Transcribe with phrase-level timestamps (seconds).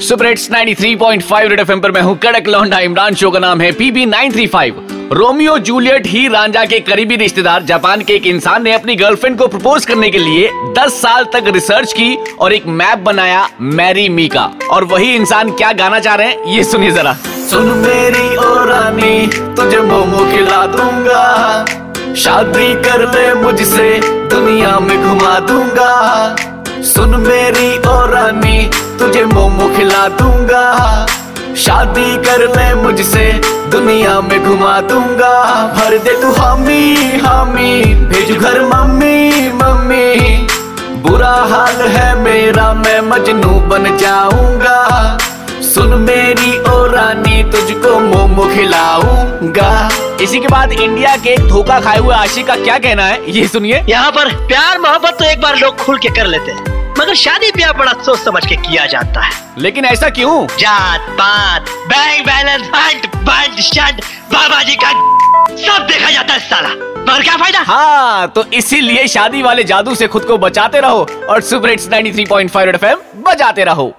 [0.00, 3.70] Super hits 93.5 red FM पर मैं हूँ कड़क लौंडा, इमरान शो का नाम है
[3.72, 4.72] PB 935
[5.12, 9.46] Romeo, Juliet, Heer, Ranjha के करीबी रिश्तेदार जापान के एक इंसान ने अपनी गर्लफ्रेंड को
[9.46, 14.28] प्रपोज करने के लिए 10 साल तक रिसर्च की और एक मैप बनाया मैरी मी
[14.28, 17.12] का और वही इंसान क्या गाना चाह रहे हैं, ये सुनिए जरा।
[17.50, 21.64] सुन मेरी ओ रानी, तुझे मोमो खिला दूँगा।
[22.14, 23.90] शादी कर ले मुझसे,
[24.28, 26.36] दुनिया में घुमा दूँगा।
[26.82, 27.91] सुन मेरी ओ
[29.24, 31.06] मोमो खिला दूँगा।
[31.56, 33.26] शादी कर ले मुझसे
[33.70, 35.34] दुनिया में घुमा दूँगा।
[35.76, 40.46] भर दे तू हामी हामी भेजू घर मम्मी मम्मी।
[41.02, 45.18] बुरा हाल है मेरा मैं मजनू बन जाऊँगा।
[45.64, 49.70] सुन मेरी ओ रानी तुझको मोमो खिलाऊँगा।
[50.22, 53.84] इसी के बाद इंडिया के धोखा खाए हुए आशिक का क्या कहना है ये सुनिए।
[53.88, 57.50] यहाँ पर प्यार मोहब्बत तो एक बार लोग खुल के कर लेते हैं। मगर शादी
[57.50, 60.46] ब्याह बड़ा सोच समझ के किया जाता है। लेकिन ऐसा क्यों?
[60.58, 64.00] जात पात बैंक बैलेंस फंड बंट शंड
[64.32, 64.92] बाबा जी का
[65.56, 67.60] सब देखा जाता है साला। पर क्या फ़ायदा?
[67.60, 72.74] हाँ तो इसीलिए शादी वाले जादू से खुद को बचाते रहो और सुपर हिट्स 93.5
[72.74, 73.92] एफएम बजाते रहो।